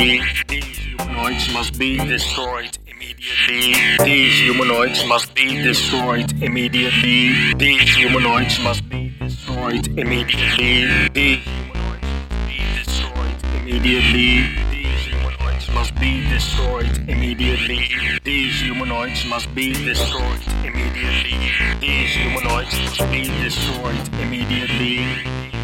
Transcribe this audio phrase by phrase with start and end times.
[0.00, 0.60] immediately.
[0.60, 3.74] These humanoids must be destroyed immediately.
[4.04, 7.54] These humanoids must be destroyed immediately.
[7.54, 11.08] These humanoids must be destroyed immediately.
[11.12, 14.48] These humanoids must be destroyed immediately.
[14.74, 17.88] These humanoids must be destroyed immediately.
[18.24, 21.38] These humanoids must be destroyed immediately.
[21.80, 25.55] These humanoids must be destroyed immediately.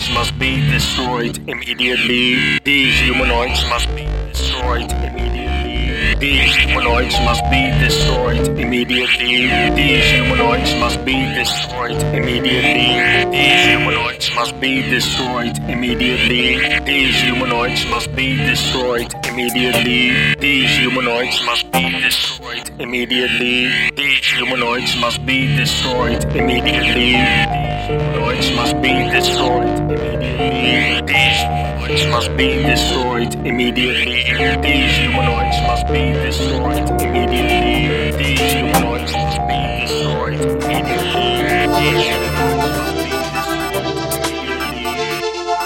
[0.00, 2.58] Humanoids must be destroyed immediately.
[2.64, 6.14] These humanoids must be destroyed immediately.
[6.18, 9.36] These humanoids must be destroyed immediately.
[9.76, 13.28] These humanoids must be destroyed immediately.
[13.30, 16.80] These humanoids must be destroyed immediately.
[16.80, 20.34] These humanoids must be destroyed immediately.
[20.36, 23.90] These humanoids must be destroyed immediately.
[23.96, 27.12] These humanoids must be destroyed immediately.
[27.12, 31.02] These humanoids must be destroyed immediately.
[31.06, 34.22] These humanoids must be destroyed immediately.
[34.62, 38.12] These humanoids must be destroyed immediately.
[38.16, 41.30] These humanoids must be destroyed immediately.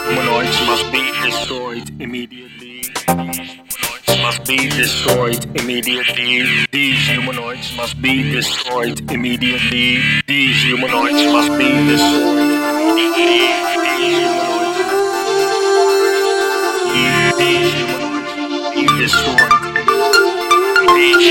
[0.09, 3.64] Humanoids must be destroyed immediately.
[4.15, 6.67] These humanoids must be destroyed immediately.
[6.71, 10.03] These humanoids must be destroyed immediately.
[10.29, 12.55] These humanoids must be destroyed.
[12.95, 13.17] These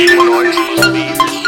[0.03, 1.23] humanoids must be destroyed.
[1.23, 1.42] Destroyed.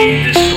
[0.00, 0.49] in this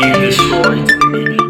[0.00, 1.49] gave this story to the media.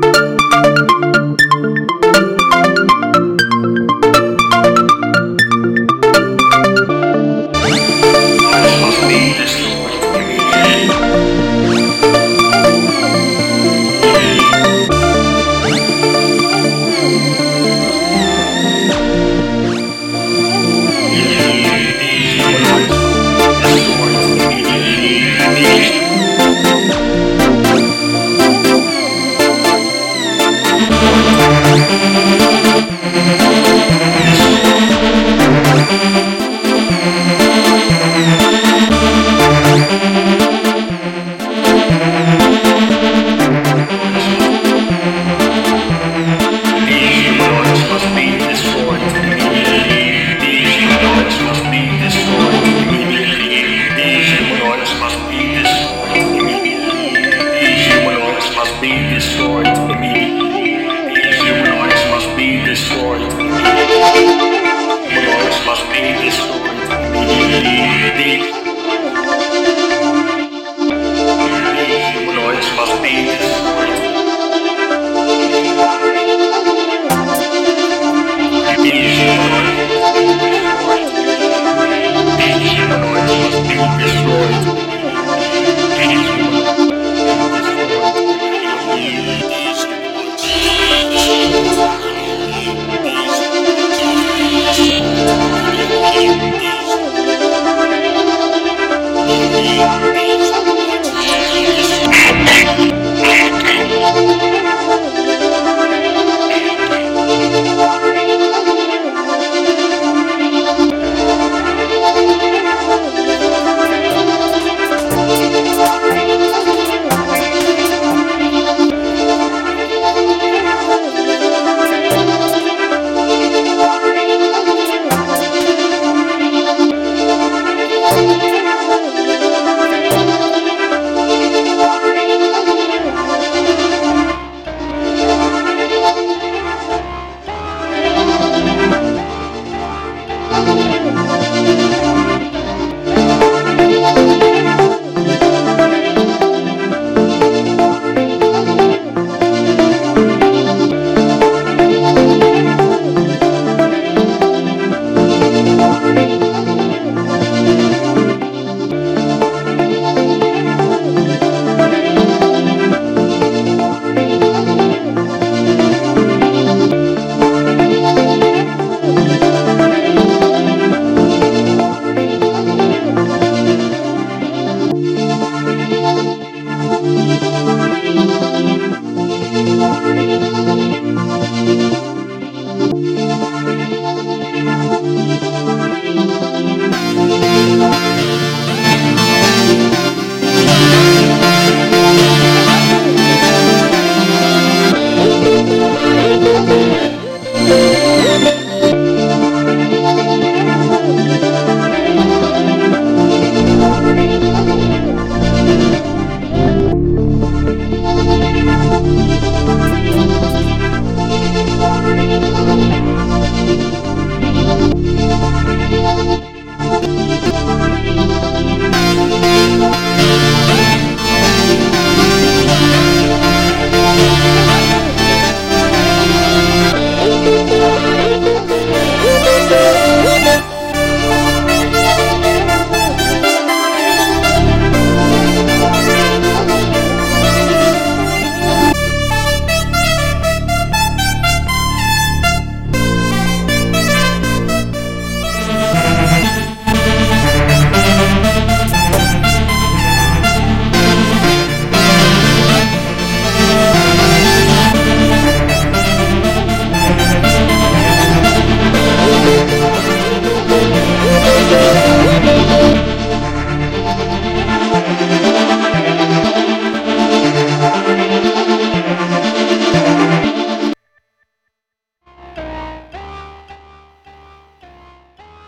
[58.81, 60.81] be destroyed immediately.
[61.37, 64.25] Humanoids must be destroyed immediately.
[65.11, 66.71] Humanoids must be destroyed
[67.15, 68.60] immediately.